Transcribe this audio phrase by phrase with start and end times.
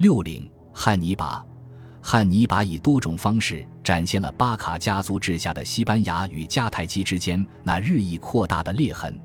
[0.00, 1.44] 六零，汉尼拔。
[2.00, 9.20] 汉尼拔以多种方式展现了巴卡家族治下的西班牙与迦太基之间那日益扩大的裂痕。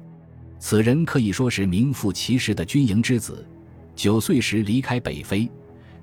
[0.60, 3.48] 此人可以说是名副其实的军营之子。
[3.96, 5.50] 九岁时离开北非，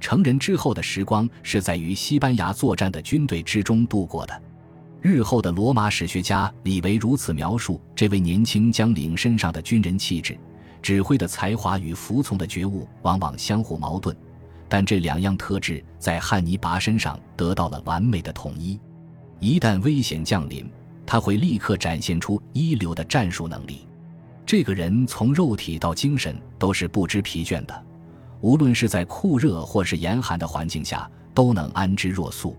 [0.01, 4.43] 成人之后的时光是在与西班牙作战的军队之中度过的。
[5.03, 10.35] 日后的罗马史学家李维如此描述这位年轻将领身上的军人气质、
[10.81, 14.17] 指挥的才华与服从的觉悟，往往相互矛盾。
[14.73, 18.81] 但这两样特质在汉尼拔身上得到了完美的统一。
[19.39, 20.67] 一旦危险降临，
[21.05, 23.87] 他会立刻展现出一流的战术能力。
[24.47, 27.85] 这个人从肉体到精神都是不知疲倦的，
[28.41, 32.57] 无论是在酷热或是严寒的环境下，都能安之若素。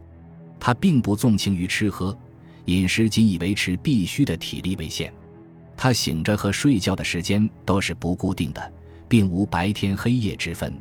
[0.60, 2.16] 他并不纵情于吃喝，
[2.66, 5.12] 饮食仅以维持必须的体力为限。
[5.76, 8.72] 他醒着和睡觉的时间都是不固定的，
[9.08, 10.72] 并无白天黑夜之分。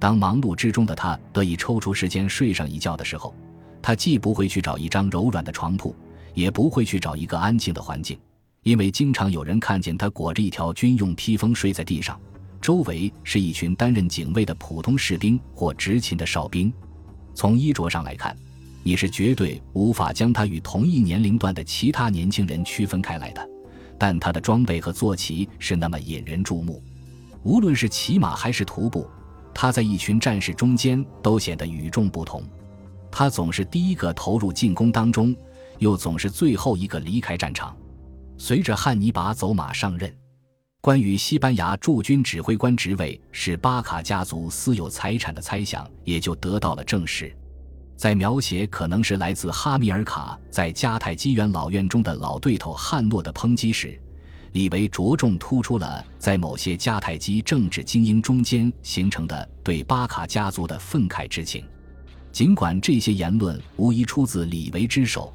[0.00, 3.34] 当忙碌之中的他得以抽出时间睡上一觉的时候，
[3.82, 5.94] 他既不会去找一张柔软的床铺，
[6.34, 8.18] 也不会去找一个安静的环境，
[8.62, 12.18] 因为经常有人看见他裹着一条军用披风睡在地上，
[12.62, 16.72] 周围是一群担任警卫的普通士兵或执勤的哨兵。
[17.34, 18.34] 从衣着上来看，
[18.82, 23.46] 你是绝对无法将他与同一年龄段的其他年轻人区分开来的。
[23.98, 26.82] 但他的装备和坐骑是那么引人注目，
[27.42, 29.06] 无论是骑马还是徒步。
[29.54, 32.42] 他在一群战士中间都显得与众不同，
[33.10, 35.34] 他总是第一个投入进攻当中，
[35.78, 37.76] 又总是最后一个离开战场。
[38.38, 40.10] 随着汉尼拔走马上任，
[40.80, 47.30] 关于西班牙驻军指挥官职位是巴卡家族私有财产的猜想也就得到了证实。
[47.96, 54.00] 在描写可能是来自哈米尔卡在迦太基元老院中的老对头汉诺的抨击时。
[54.52, 61.64] 李维着重突出了在某些迦太基政治精英中间形成的对巴卡家族的愤慨之情，
[62.32, 65.32] 尽管这些言论无疑出自李维之手，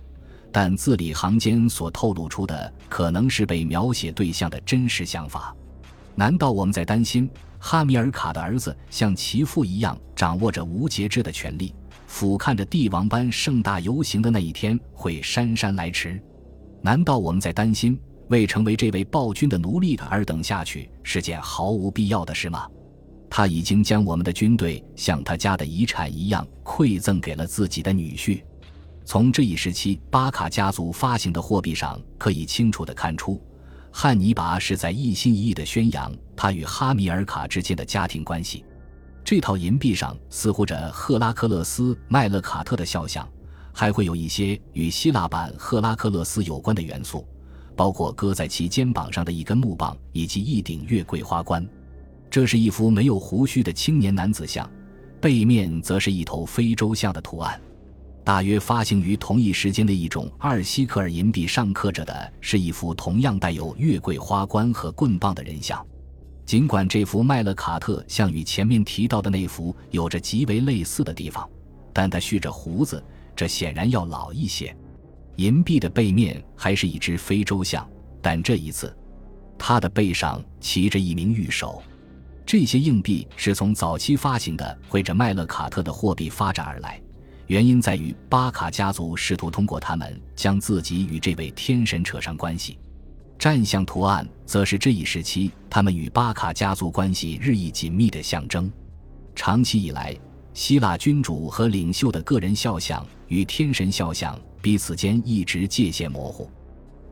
[0.51, 5.55] 但字里行间所透露出的可能是被描写对象的真实想法。
[6.13, 11.73] 难道我们在担心哈米尔卡的儿子像其父一样掌握着无节制的权力，
[12.05, 16.21] 俯瞰着帝王般盛大游行的那一天会姗姗来迟？
[16.81, 17.97] 难道我们在担心？
[18.29, 22.67] 为成为这位暴君的奴隶而等下去是件毫无必要的事吗？
[23.29, 28.41] 他已经将我们的军队像他家的遗产一样馈赠给了自己的女婿。
[29.03, 33.41] 从这一时期巴卡家族发行的货币上可以清楚地看出，
[33.91, 38.63] 汉尼拔是在一心一意地宣扬他与哈米尔卡之间的家庭关系。
[39.23, 43.27] 这套银币上似乎着赫拉克勒斯麦勒卡特的肖像，
[43.73, 47.27] 还会有一些与希腊版赫拉克勒斯有关的元素。
[47.75, 51.67] 包括搁在其肩膀上的一根木棒以及一顶月桂花冠，
[52.29, 54.69] 这是一幅没有胡须的青年男子像，
[55.19, 57.59] 背面则是一头非洲象的图案。
[58.23, 65.85] 大约发行于同一时间的一种二西克尔银币上刻着的是一幅同样带有月桂花冠和棍棒的人像。
[66.43, 71.47] 尽管这幅麦勒卡特像与前面提到的那幅有着极为类似的地方，
[71.93, 73.03] 但他蓄着胡子，
[73.35, 74.75] 这显然要老一些。
[75.37, 77.87] 银币的背面还是一只非洲象，
[78.21, 78.95] 但这一次，
[79.57, 81.81] 它的背上骑着一名御手。
[82.45, 87.01] 这些硬币是从早期发行的绘着麦勒卡特的货币发展而来，
[87.47, 92.77] 原因在于巴卡家族试图通过它们将自己与这位天神扯上关系。
[93.37, 98.71] 战象图案则是这一时期他们与巴卡家族关系日益紧密的象征。
[99.35, 100.15] 长期以来，
[100.55, 104.39] 希腊君主和领袖的个人肖像与天神肖像。
[104.61, 106.49] 彼此间一直界限模糊，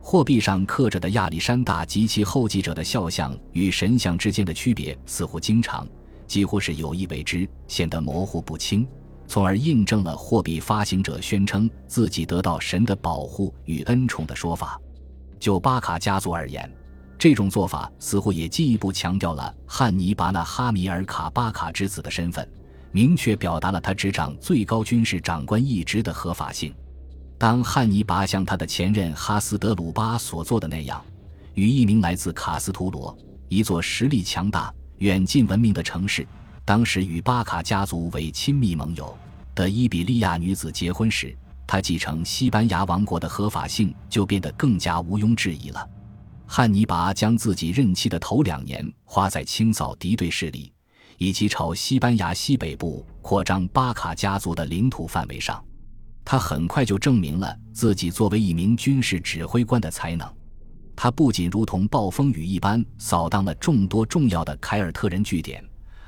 [0.00, 5.86] 货币上刻着的亚历山大及其后继者的肖像与神像之间的区别似乎经常，
[6.26, 8.84] 几乎是有意为之，显得模糊不清，
[9.28, 14.80] 从而印证了货币发行者宣称自己得到神的保护与恩宠的说法。
[15.38, 16.68] 就巴卡家族而言，
[17.16, 22.48] 这种做法似乎也进一步强调了汉尼拔那哈米尔卡巴卡之子的身份，
[22.94, 26.72] 明确表达了他执掌最高军事长官一职的合法性。
[27.36, 31.04] 当汉尼拔像他的前任哈斯德鲁巴所做的那样，
[31.54, 33.18] 与一名来自卡斯图罗
[33.48, 36.24] 一座实力强大、远近闻名的城市，
[36.64, 39.12] 当时与巴卡家族为亲密盟友
[39.56, 41.36] 的伊比利亚女子结婚时，
[41.66, 45.84] 他继承西班牙王国的合法性就变得更加毋庸置疑了。
[46.46, 50.72] 汉尼拔将自己任期的头两年花在清扫敌对势力，
[51.18, 55.62] 以及朝西班牙西北部扩张巴卡家族的领土范围上。
[56.24, 60.26] 他很快就证明了自己作为一名军事指挥官的才能。
[60.96, 65.62] 他不仅如同暴风雨一般扫荡了众多重要的凯尔特人据点，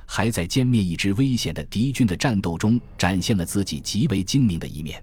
[0.06, 5.02] 还在歼灭一支危险的敌军的战斗中展现了自己极为精明的一面。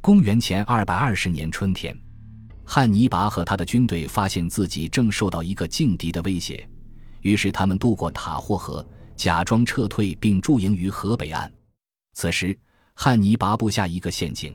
[0.00, 1.98] 公元前二百二十年春天，
[2.64, 6.68] 汉尼拔和他的军队发现自己正受到一个劲敌的威胁，
[7.22, 8.86] 于是他们渡过塔霍河，
[9.16, 11.50] 假装撤退，并驻营于河北岸。
[12.14, 12.56] 此时，
[12.94, 14.54] 汉尼拔布下一个陷阱，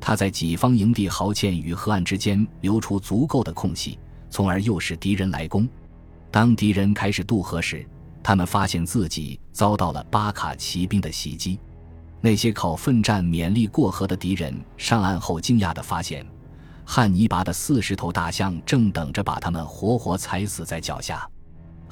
[0.00, 3.98] 他在己方营地壕堑与河岸之间留出足够的空隙，
[4.28, 5.68] 从而诱使敌人来攻。
[6.30, 7.84] 当敌人开始渡河时，
[8.22, 11.58] 他们发现自己遭到了巴卡骑兵的袭击。
[12.20, 16.24] 那些靠奋战勉力过河的敌人上岸后，惊讶地发现，
[16.84, 21.28] 汉尼拔的四十头大象正等着把他们活活踩死在脚下。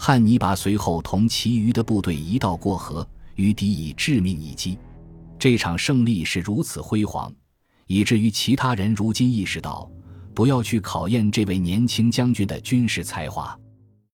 [0.00, 4.78] 汉尼拔随后同其余的部队一道过河，与敌以致命一击。
[5.40, 7.32] 这场胜利是如此辉煌，
[7.88, 9.90] 以至于其他人如今意识到，
[10.32, 13.58] 不要去考验这位年轻将军的军事才华。